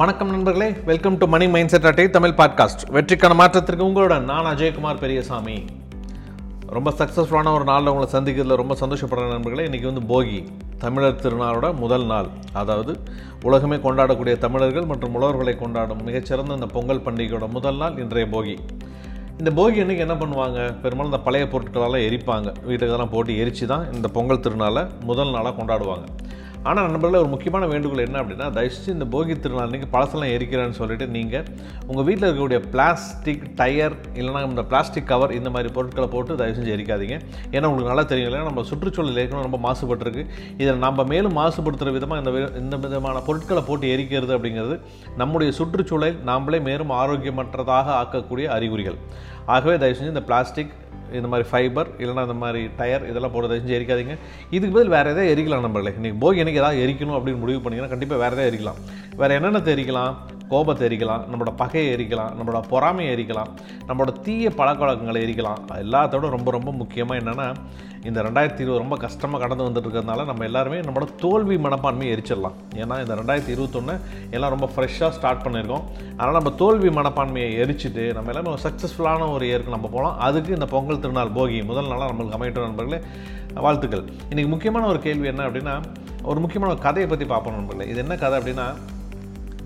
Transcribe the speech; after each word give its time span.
வணக்கம் 0.00 0.30
நண்பர்களே. 0.30 0.70
Welcome 0.84 1.18
to 1.18 1.26
money 1.26 1.48
mind 1.48 1.68
set 1.68 1.86
அட்டை 1.86 2.10
தமிழ் 2.10 2.30
பாட்காஸ்ட் 2.30 2.84
வெற்றிக்கான 2.90 3.34
மாற்றத்திற்கு 3.34 3.84
உங்களுடன் 3.84 4.24
நான் 4.24 4.56
அஜயகுமார் 4.56 4.98
பெரியசாமி. 4.98 5.64
ரொம்ப 6.66 6.90
சக்ஸஸ்ஃபுல்லான 6.90 7.54
ஒரு 7.54 7.64
நாளில் 7.64 7.88
உங்களை 7.88 8.12
சந்திக்கிறதுல 8.12 8.56
ரொம்ப 8.56 8.76
சந்தோஷப்படுற 8.80 9.28
நண்பர்களே. 9.28 9.68
இன்றைக்கி 9.68 9.92
வந்து 9.92 10.00
போகி. 10.00 10.46
தமிழர் 10.78 11.20
திருநாளோட 11.22 11.74
முதல் 11.74 12.04
நாள். 12.04 12.26
அதாவது 12.52 13.00
உலகமே 13.42 13.76
கொண்டாடக்கூடிய 13.76 14.38
தமிழர்கள் 14.38 14.84
மற்றும் 14.84 15.14
உழவர்களை 15.14 15.58
கொண்டாடும் 15.58 16.04
மிகச்சிறந்த 16.04 16.54
இந்த 16.54 16.66
பொங்கல் 16.66 17.00
பண்டிகையோட 17.00 17.48
முதல் 17.48 17.76
நாள் 17.76 17.98
இன்றைய 17.98 18.28
போகி. 18.30 18.58
இந்த 19.38 19.62
போகி 19.62 19.74
அன்றைக்கி 19.74 19.98
என்ன 19.98 20.14
பண்ணுவாங்க? 20.14 20.80
பெரும்பாலும் 20.80 21.04
இந்த 21.04 21.18
பழைய 21.18 21.46
பொருட்களெல்லாம் 21.46 22.10
எரிப்பாங்க. 22.10 22.54
வீட்டுக்கு 22.64 23.08
போட்டு 23.08 23.38
எரித்து 23.38 23.66
தான் 23.66 23.92
இந்த 23.92 24.08
பொங்கல் 24.08 24.40
திருநாளை 24.40 24.88
முதல் 25.04 25.30
நாளாக 25.30 25.62
கொண்டாடுவாங்க. 25.62 26.04
ஆனால் 26.68 26.86
நண்பர்களே 26.86 27.20
ஒரு 27.22 27.30
முக்கியமான 27.32 27.66
வேண்டுகோள் 27.70 28.02
என்ன 28.06 28.16
அப்படின்னா 28.22 28.46
தயவுசெய்து 28.56 28.94
இந்த 28.96 29.06
போகி 29.12 29.34
திருநாள் 29.44 29.66
அன்றைக்கி 29.66 29.86
பழசெல்லாம் 29.94 30.32
எரிக்கிறேன்னு 30.36 30.76
சொல்லிட்டு 30.78 31.06
நீங்கள் 31.14 31.46
உங்கள் 31.90 32.06
வீட்டில் 32.08 32.26
இருக்கக்கூடிய 32.26 32.58
பிளாஸ்டிக் 32.72 33.44
டயர் 33.60 33.94
இல்லைனா 34.20 34.42
இந்த 34.48 34.64
பிளாஸ்டிக் 34.72 35.06
கவர் 35.12 35.32
இந்த 35.38 35.50
மாதிரி 35.54 35.70
பொருட்களை 35.76 36.08
போட்டு 36.14 36.36
தயவு 36.40 36.56
செஞ்சு 36.58 36.74
எரிக்காதீங்க. 36.76 37.16
ஏன்னா 37.54 37.68
உங்களுக்கு 37.70 37.92
நல்லா 37.92 38.04
தெரியும் 38.10 38.28
இல்லையா? 38.30 38.48
நம்ம 38.50 38.64
சுற்றுச்சூழல் 38.70 39.22
ஏற்கனவே 39.22 39.46
ரொம்ப 39.48 39.60
மாசுபட்டிருக்கு. 39.68 40.24
இதில் 40.62 40.84
நம்ம 40.86 41.06
மேலும் 41.12 41.36
மாசுபடுத்துகிற 41.40 41.94
விதமாக 41.98 42.20
இந்த 42.24 42.60
இந்த 42.64 42.78
விதமான 42.84 43.22
பொருட்களை 43.30 43.64
போட்டு 43.70 43.94
எரிக்கிறது 43.96 44.34
அப்படிங்கிறது 44.38 44.78
நம்முடைய 45.22 45.52
சுற்றுச்சூழல் 45.60 46.20
நாம்ளே 46.30 46.60
மேலும் 46.68 46.94
ஆரோக்கியமற்றதாக 47.00 47.96
ஆக்கக்கூடிய 48.02 48.48
அறிகுறிகள். 48.58 49.00
ஆகவே 49.54 49.76
தயவு 49.82 49.98
செஞ்சு 49.98 50.14
இந்த 50.16 50.26
பிளாஸ்டிக் 50.30 50.74
இந்த 51.12 51.28
மாதிரி 51.28 51.48
ஃபைபர் 51.48 51.88
இல்லைன்னா 51.98 52.22
இந்த 52.22 52.36
மாதிரி 52.42 52.70
டயர் 52.76 53.08
இதெல்லாம் 53.08 53.34
போடுறத 53.34 53.48
தயவு 53.48 53.62
செஞ்சு 53.64 53.78
எரிக்காதீங்க 53.78 54.16
இதுக்கு 54.50 54.74
பதில் 54.76 54.94
வேறு 54.96 55.10
எதாவது 55.10 55.32
எரிக்கலாம் 55.34 55.60
நம்மளே 55.60 55.94
இன்றைக்கி 56.00 56.18
போய் 56.18 56.38
எனக்கு 56.38 56.60
ஏதாவது 56.60 56.82
எரிக்கணும் 56.86 57.16
அப்படின்னு 57.18 57.42
முடிவு 57.44 57.70
பண்ணிங்கன்னா 57.70 57.88
கண்டிப்பாக 57.88 58.20
வேறு 58.22 58.34
எதாவது 58.36 58.50
எரிக்கலாம். 58.50 58.80
வேறு 59.16 59.34
என்னென்ன 59.34 59.58
எரிக்கலாம் 59.58 60.14
கோபத்தை 60.52 60.84
எரிக்கலாம் 60.88 61.22
நம்மளோட 61.30 61.52
பகையை 61.62 61.90
எரிக்கலாம் 61.96 62.32
நம்மளோட 62.38 62.60
பொறாமையை 62.72 63.10
எரிக்கலாம் 63.16 63.50
நம்மளோட 63.88 64.12
தீய 64.26 64.48
பழக்கவழக்கங்களை 64.60 65.20
எரிக்கலாம். 65.26 65.60
எல்லாத்தோட 65.84 66.28
ரொம்ப 66.36 66.50
ரொம்ப 66.56 66.72
முக்கியமாக 66.80 67.20
என்னென்னா 67.22 67.48
இந்த 68.08 68.18
ரெண்டாயிரத்தி 68.26 68.62
இருபது 68.62 68.82
ரொம்ப 68.82 68.96
கஷ்டமாக 69.04 69.40
கடந்து 69.42 69.64
வந்துட்டு 69.64 69.86
இருக்கிறதுனால 69.86 70.24
நம்ம 70.28 70.44
எல்லாருமே 70.48 70.78
நம்மளோட 70.84 71.08
தோல்வி 71.22 71.56
மனப்பான்மையை 71.64 72.12
எரிச்சிடலாம். 72.14 72.54
ஏன்னா 72.82 72.94
இந்த 73.04 73.14
ரெண்டாயிரத்தி 73.20 73.52
இருபத்தொன்று 73.54 73.94
எல்லாம் 74.36 74.52
ரொம்ப 74.54 74.68
ஃப்ரெஷ்ஷாக 74.74 75.10
ஸ்டார்ட் 75.16 75.42
பண்ணியிருக்கோம். 75.46 75.84
அதனால் 76.18 76.38
நம்ம 76.38 76.52
தோல்வி 76.62 76.90
மனப்பான்மையை 76.98 77.50
எரிச்சிட்டு 77.64 78.04
நம்ம 78.18 78.32
எல்லாமே 78.34 78.50
ஒரு 78.54 78.62
சக்ஸஸ்ஃபுல்லான 78.66 79.28
ஒரு 79.34 79.44
இயருக்கு 79.50 79.76
நம்ம 79.76 79.90
போகலாம். 79.96 80.16
அதுக்கு 80.28 80.56
இந்த 80.58 80.68
பொங்கல் 80.74 81.02
திருநாள் 81.04 81.34
போகி 81.40 81.58
முதல் 81.72 81.90
நாளாக 81.92 82.08
நம்மளுக்கு 82.12 82.38
அமையட்டும் 82.38 82.66
நண்பர்களே 82.68 83.00
வாழ்த்துக்கள். 83.66 84.06
இன்றைக்கி 84.30 84.50
முக்கியமான 84.54 84.88
ஒரு 84.92 85.02
கேள்வி 85.08 85.28
என்ன 85.32 85.44
அப்படின்னா 85.48 85.76
ஒரு 86.30 86.40
முக்கியமான 86.44 86.72
ஒரு 86.74 86.82
கதையை 86.88 87.08
பற்றி 87.12 87.28
பார்ப்போம் 87.34 87.58
நண்பர்களே. 87.58 87.88
இது 87.92 88.02
என்ன 88.06 88.16
கதை 88.24 88.38
அப்படின்னா 88.40 88.68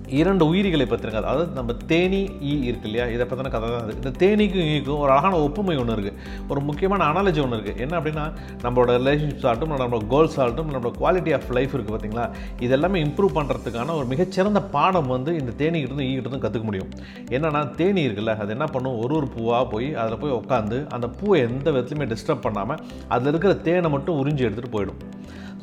இரண்டு 0.09 0.47
உயிரிகளை 0.47 0.87
பற்றிருங்க 0.87 1.21
அதாவது 1.23 1.47
நம்ம 1.53 1.73
தேனி 1.87 2.31
ஈ 2.41 2.63
இருக்கு 2.69 2.89
இல்லையா? 2.89 3.07
இதை 3.07 3.27
பற்றின 3.27 3.51
கதை 3.51 3.69
தான் 3.71 3.83
அது. 3.83 3.95
இந்த 3.97 4.11
தேனிக்கும் 4.23 4.69
ஈக்கும் 4.75 4.99
ஒரு 4.99 5.13
அழகான 5.13 5.41
ஒப்புமை 5.41 5.77
ஒன்று 5.77 5.95
இருக்குது 5.97 6.19
ஒரு 6.49 6.61
முக்கியமான 6.61 7.05
அனாலஜி 7.13 7.41
ஒன்று 7.45 7.57
இருக்குது 7.57 7.77
என்ன 7.77 8.01
அப்படின்னா 8.01 8.33
நம்மளோட 8.63 8.91
ரிலேஷன்ஷிப்ஸ் 9.01 9.47
ஆகட்டும் 9.47 9.71
நம்மளோட 9.71 10.07
கோல்ஸ் 10.07 10.41
ஆகட்டும் 10.41 10.71
நம்மளோட 10.73 10.93
குவாலிட்டி 10.99 11.35
ஆஃப் 11.35 11.51
லைஃப் 11.51 11.75
இருக்குது 11.77 11.97
பார்த்தீங்களா? 11.97 12.27
இதெல்லாமே 12.61 13.01
இம்ப்ரூவ் 13.07 13.37
பண்ணுறதுக்கான 13.39 13.97
ஒரு 13.97 14.07
மிகச்சிறந்த 14.07 14.63
பாடம் 14.63 15.07
வந்து 15.07 15.37
இந்த 15.41 15.53
தேனிக்கிட்டதும் 15.65 16.07
ஈகிட்ட 16.11 16.43
கற்றுக்க 16.47 16.65
முடியும். 16.65 16.91
என்னென்னா 17.31 17.75
தேனி 17.75 18.09
இருக்குல்ல 18.09 18.37
அது 18.37 18.51
என்ன 18.51 18.65
பண்ணும்? 18.65 18.99
ஒரு 18.99 19.15
ஒரு 19.15 19.29
பூவாக 19.37 19.71
போய் 19.71 19.95
அதில் 19.95 20.19
போய் 20.19 20.39
உட்காந்து 20.41 20.87
அந்த 20.87 21.09
பூவை 21.09 21.41
எந்த 21.41 21.71
விதத்துலையுமே 21.71 22.15
டிஸ்டர்ப் 22.15 22.47
பண்ணாமல் 22.49 22.81
அதில் 23.09 23.27
இருக்கிற 23.27 23.55
தேனை 23.55 23.91
மட்டும் 23.91 24.27
உறிஞ்சி 24.27 24.47
எடுத்துகிட்டு 24.49 24.77
போயிடும். 24.79 25.14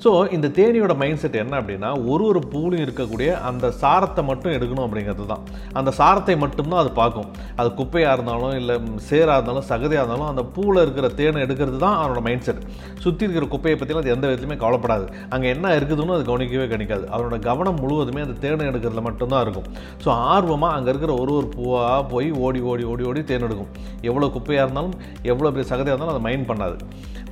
ஸோ 0.03 0.11
இந்த 0.35 0.47
தேனியோட 0.57 0.93
மைண்ட் 0.99 1.19
செட் 1.21 1.35
என்ன 1.41 1.55
அப்படின்னா 1.61 1.89
ஒரு 2.11 2.23
ஒரு 2.29 2.39
பூலையும் 2.51 2.83
இருக்கக்கூடிய 2.85 3.31
அந்த 3.49 3.65
சாரத்தை 3.81 4.21
மட்டும் 4.29 4.53
எடுக்கணும் 4.57 4.85
அப்படிங்கிறது 4.85 5.25
தான். 5.31 5.43
அந்த 5.79 5.89
சாரத்தை 5.97 6.35
மட்டும்தான் 6.43 6.81
அது 6.83 6.91
பார்க்கும். 6.99 7.27
அது 7.59 7.69
குப்பையாக 7.79 8.15
இருந்தாலும் 8.17 8.55
இல்லை 8.61 8.75
சேராக 9.09 9.35
இருந்தாலும் 9.37 9.67
சகதியாக 9.71 10.01
இருந்தாலும் 10.03 10.29
அந்த 10.31 10.43
பூவில் 10.55 10.81
இருக்கிற 10.85 11.09
தேனை 11.19 11.43
எடுக்கிறது 11.45 11.77
தான் 11.85 11.97
அவனோட 11.99 12.23
மைண்ட் 12.27 12.47
செட் 12.47 12.63
சுற்றி 13.03 13.25
இருக்கிற 13.27 13.47
குப்பையை 13.53 13.75
பற்றிலாம் 13.81 14.03
அது 14.03 14.13
எந்த 14.15 14.25
விதத்துலையுமே 14.29 14.57
கவலைப்படாது. 14.63 15.05
அங்கே 15.35 15.49
என்ன 15.55 15.75
இருக்குதுன்னு 15.79 16.17
அது 16.17 16.25
கவனிக்கவே 16.31 16.67
கணிக்காது 16.73 17.05
அவனோட 17.13 17.39
கவனம் 17.49 17.79
முழுவதுமே 17.83 18.25
அந்த 18.27 18.37
தேனை 18.47 18.67
எடுக்கிறதுல 18.71 19.05
மட்டும்தான் 19.09 19.45
இருக்கும். 19.47 19.69
ஸோ 20.05 20.09
ஆர்வமாக 20.33 20.79
அங்கே 20.79 20.91
இருக்கிற 20.93 21.13
ஒரு 21.21 21.33
ஒரு 21.41 21.49
பூவாக 21.57 22.01
போய் 22.15 22.31
ஓடி 22.47 22.63
ஓடி 22.73 22.85
ஓடி 22.93 23.05
ஓடி 23.11 23.23
தேன் 23.31 23.47
எடுக்கும். 23.49 23.71
எவ்வளோ 24.09 24.31
குப்பையாக 24.37 24.65
இருந்தாலும் 24.67 24.97
எவ்வளோ 25.31 25.53
பெரிய 25.53 25.67
சகதியாக 25.73 25.95
இருந்தாலும் 25.95 26.15
அதை 26.17 26.25
மைண்ட் 26.29 26.49
பண்ணாது. 26.51 26.77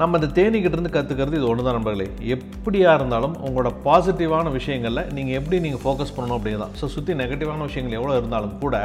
நம்ம 0.02 0.18
இந்த 0.20 0.28
தேனிக்கிட்டேருந்து 0.36 0.92
கற்றுக்கிறது 0.96 1.38
இது 1.40 1.48
ஒன்று 1.52 1.66
தான் 1.66 1.76
நண்பர்களே 1.78 2.06
எப்படியாக 2.60 2.98
இருந்தாலும் 3.00 3.36
உங்களோட 3.48 3.70
பாசிட்டிவான 3.84 4.48
விஷயங்களில் 4.56 5.04
நீங்கள் 5.18 5.36
எப்படி 5.40 5.58
நீங்கள் 5.66 5.82
ஃபோக்கஸ் 5.84 6.14
பண்ணணும் 6.16 6.36
அப்படிங்கிறது 6.38 6.64
தான் 6.66 6.74
ஸோ 6.80 6.86
சுற்றி 6.94 7.12
நெகட்டிவான 7.20 7.66
விஷயங்கள் 7.68 7.98
எவ்வளோ 8.00 8.16
இருந்தாலும் 8.20 8.56
கூட 8.64 8.76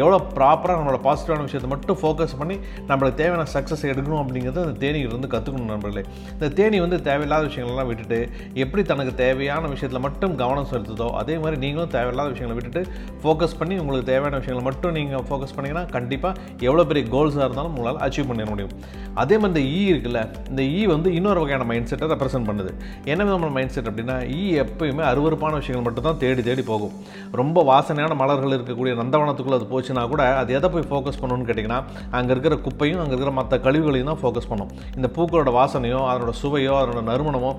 எவ்வளோ 0.00 0.16
ப்ராப்பராக 0.36 0.76
நம்மளோட 0.78 0.98
பாசிட்டிவான 1.06 1.44
விஷயத்தை 1.48 1.68
மட்டும் 1.74 1.98
ஃபோக்கஸ் 2.00 2.34
பண்ணி 2.40 2.56
நம்மளுக்கு 2.88 3.18
தேவையான 3.20 3.44
சக்ஸஸ் 3.54 3.84
எடுக்கணும் 3.90 4.22
அப்படிங்கிறது 4.22 4.60
அந்த 4.64 4.74
தேனியிலிருந்து 4.84 5.10
இருந்து 5.12 5.30
கற்றுக்கணும் 5.34 5.70
நண்பர்களே. 5.72 6.02
இந்த 6.34 6.48
தேனி 6.58 6.78
வந்து 6.84 6.98
தேவையில்லாத 7.08 7.44
விஷயங்கள்லாம் 7.50 7.88
விட்டுட்டு 7.90 8.18
எப்படி 8.62 8.82
தனக்கு 8.90 9.12
தேவையான 9.22 9.68
விஷயத்தில் 9.74 10.02
மட்டும் 10.06 10.34
கவனம் 10.42 10.68
செலுத்துதோ 10.72 11.08
அதே 11.20 11.36
மாதிரி 11.42 11.56
நீங்களும் 11.64 11.92
தேவையில்லாத 11.96 12.30
விஷயங்களை 12.34 12.56
விட்டுட்டு 12.58 12.82
ஃபோக்கஸ் 13.22 13.56
பண்ணி 13.60 13.76
உங்களுக்கு 13.82 14.08
தேவையான 14.12 14.40
விஷயங்களை 14.40 14.64
மட்டும் 14.70 14.96
நீங்கள் 14.98 15.24
ஃபோக்கஸ் 15.28 15.54
பண்ணிங்கன்னா 15.56 15.84
கண்டிப்பாக 15.96 16.34
எவ்வளோ 16.68 16.86
பெரிய 16.92 17.04
கோல்ஸாக 17.14 17.46
இருந்தாலும் 17.48 17.74
உங்களால் 17.76 18.02
அச்சீவ் 18.06 18.28
பண்ணிட 18.30 18.48
முடியும். 18.52 18.74
அதே 19.22 19.36
மாதிரி 19.42 19.52
இந்த 19.54 19.62
ஈ 19.78 19.80
இருக்குல்ல 19.92 20.20
இந்த 20.52 20.62
ஈ 20.78 20.82
வந்து 20.94 21.08
இன்னொரு 21.20 21.40
வகையான 21.44 21.66
மைண்ட் 21.70 21.90
செட்டை 21.92 22.08
ரெப்ரசென்ட் 22.14 22.48
பண்ணுது. 22.50 22.72
என்ன 23.12 23.22
விதமான 23.28 23.50
மைண்ட் 23.56 23.74
செட் 23.74 23.88
அப்படின்னா 23.90 24.16
ஈ 24.38 24.40
எப்பயுமே 24.62 25.04
அருவருப்பான 25.10 25.52
விஷயங்கள் 25.60 25.86
மட்டும் 25.86 26.06
தான் 26.08 26.18
தேடி 26.22 26.42
தேடி 26.48 26.62
போகும். 26.70 26.92
ரொம்ப 27.40 27.58
வாசனையான 27.70 28.16
மலர்கள் 28.22 28.54
இருக்கக்கூடிய 28.56 28.92
நந்தவனத்துக்குள்ளே 29.00 29.58
அது 29.60 29.68
போச்சுன்னா 29.72 30.02
கூட 30.12 30.22
அது 30.40 30.50
எதை 30.58 30.68
போய் 30.74 30.86
ஃபோக்கஸ் 30.90 31.20
பண்ணணும்னு 31.22 31.46
கேட்டிங்கன்னா 31.48 31.80
அங்கே 32.18 32.32
இருக்கிற 32.34 32.56
குப்பையும் 32.66 33.00
அங்கே 33.04 33.14
இருக்கிற 33.14 33.32
மற்ற 33.38 33.58
கழிவுகளையும் 33.66 34.10
தான் 34.10 34.20
ஃபோக்கஸ் 34.22 34.48
பண்ணும். 34.52 34.70
இந்த 34.98 35.10
பூக்களோட 35.16 35.52
வாசனையோ 35.58 36.00
அதனோட 36.10 36.34
சுவையோ 36.42 36.74
அதனோட 36.82 37.02
நறுமணமோ 37.10 37.50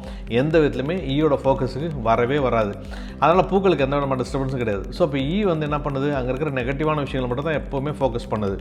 எந்த 0.42 0.56
விதத்துலையுமே 0.64 0.98
ஈயோட 1.16 1.38
ஃபோக்கஸுக்கு 1.44 1.90
வரவே 2.10 2.40
வராது. 2.48 2.74
அதனால் 3.24 3.48
பூக்களுக்கு 3.52 3.86
எந்த 3.88 3.96
விதமான 4.00 4.20
டிஸ்டர்பன்ஸும் 4.24 4.64
கிடையாது. 4.64 4.86
ஸோ 4.98 5.02
இப்போ 5.08 5.20
ஈ 5.36 5.38
வந்து 5.52 5.68
என்ன 5.70 5.80
பண்ணுது? 5.86 6.08
அங்கே 6.20 6.32
இருக்கிற 6.34 6.52
நெகட்டிவான 6.60 7.04
விஷயங்கள் 7.08 7.32
மட்டும் 7.32 7.50
தான் 7.50 7.60
எப்போவுமே 7.62 7.94
ஃபோக்கஸ் 8.00 8.30
பண்ணுது. 8.34 8.58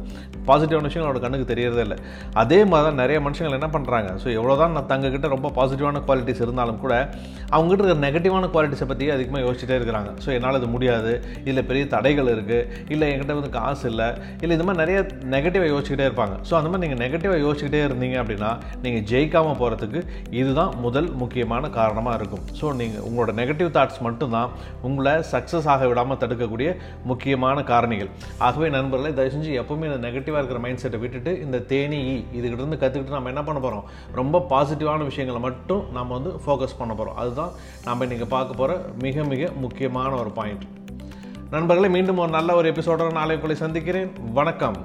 பாசிட்டிவான 0.50 0.86
விஷயங்கள் 0.90 1.08
அவரோட 1.08 1.22
கண்ணுக்கு 1.26 1.48
தெரியறதே 1.52 1.84
இல்லை. 1.86 1.98
அதே 2.42 2.60
மாதிரி 2.72 2.86
தான் 2.88 3.00
நிறைய 3.02 3.18
மனுஷங்கள் 3.28 3.58
என்ன 3.60 3.70
பண்ணுறாங்க 3.76 4.10
ஸோ 4.24 4.28
எவ்வளோ 4.38 4.56
தான் 4.62 4.76
நான் 4.78 4.90
தங்ககிட்ட 4.92 5.28
ரொம்ப 5.36 5.50
பாசிட்டிவான 5.60 6.04
குவாலிட்டிஸ் 6.08 6.44
இருந்தாலும் 6.48 6.78
கூட 6.84 6.96
அவங்ககிட்ட 7.54 7.82
இருக்கிற 7.82 8.02
நெகட்டிவான 8.04 8.48
குவாலிட்டிஸை 8.52 8.86
பற்றி 8.90 9.06
அதிகமாக 9.14 9.40
யோசிச்சுட்டே 9.44 9.74
இருக்கிறாங்க. 9.78 10.10
ஸோ 10.24 10.28
என்னால் 10.36 10.58
இது 10.60 10.68
முடியாது. 10.74 11.10
இதில் 11.46 11.66
பெரிய 11.70 11.84
தடைகள் 11.94 12.28
இருக்குது 12.34 12.60
இல்லை 12.92 13.06
என்கிட்ட 13.12 13.34
வந்து 13.38 13.50
காசு 13.56 13.84
இல்லை. 13.90 14.06
இல்லை 14.42 14.52
இது 14.56 14.64
மாதிரி 14.68 14.80
நிறைய 14.82 14.98
நெகட்டிவாக 15.34 15.68
யோசிச்சுக்கிட்டே 15.72 16.06
இருப்பாங்க. 16.08 16.36
ஸோ 16.48 16.52
அந்த 16.58 16.68
மாதிரி 16.70 16.82
நீங்கள் 16.84 17.02
நெகட்டிவாக 17.04 17.40
யோசிச்சுக்கிட்டே 17.46 17.82
இருந்தீங்க 17.88 18.16
அப்படின்னா 18.22 18.50
நீங்கள் 18.84 19.04
ஜெயிக்காமல் 19.10 19.58
போகிறதுக்கு 19.62 20.02
இதுதான் 20.40 20.72
முதல் 20.86 21.10
முக்கியமான 21.22 21.70
காரணமாக 21.78 22.14
இருக்கும். 22.20 22.44
ஸோ 22.60 22.72
நீங்கள் 22.80 23.04
உங்களோட 23.08 23.34
நெகட்டிவ் 23.40 23.70
தாட்ஸ் 23.76 24.00
மட்டும்தான் 24.08 24.48
உங்களை 24.90 25.14
சக்ஸஸ் 25.32 25.68
ஆக 25.74 25.90
விடாமல் 25.92 26.20
தடுக்கக்கூடிய 26.24 26.70
முக்கியமான 27.12 27.66
காரணிகள். 27.72 28.10
ஆகவே 28.48 28.70
நண்பர்களை 28.78 29.12
தயவு 29.20 29.34
செஞ்சு 29.36 29.52
எப்பவுமே 29.64 29.88
இந்த 29.92 30.00
நெகட்டிவாக 30.06 30.42
இருக்கிற 30.44 30.60
மைண்ட் 30.66 30.82
செட்டை 30.84 31.00
விட்டுட்டு 31.04 31.34
இந்த 31.46 31.62
தேனி 31.74 32.00
இதுகிட்டேருந்து 32.38 32.50
இதுகிட்ட 32.52 32.62
இருந்து 32.62 32.80
கற்றுக்கிட்டு 32.82 33.16
நம்ம 33.18 33.30
என்ன 33.32 33.42
பண்ண 33.46 33.58
போகிறோம் 33.64 33.84
ரொம்ப 34.20 34.44
பாசிட்டிவான 34.52 35.04
விஷயங்களை 35.10 35.40
மட்டும் 35.46 35.82
நம்ம 35.96 36.10
வந்து 36.18 36.30
ஃபோக்கஸ் 36.42 36.71
பண்ண 36.78 36.94
போகிறோம் 36.94 37.18
அதுதான் 37.18 37.50
நம்ம 37.84 38.04
இன்றைக்கி 38.04 38.26
பார்க்க 38.26 38.54
போகிற 38.54 38.84
மிக 39.02 39.24
மிக 39.24 39.52
முக்கியமான 39.56 40.14
ஒரு 40.14 40.30
பாயிண்ட் 40.30 40.64
நண்பர்களை 41.50 41.90
மீண்டும் 41.90 42.18
ஒரு 42.18 42.30
நல்ல 42.30 42.54
ஒரு 42.54 42.72
எபிசோட 42.72 43.04
நாளைக்குள்ளே 43.18 43.52
சந்திக்கிறேன். 43.52 44.12
வணக்கம். 44.32 44.76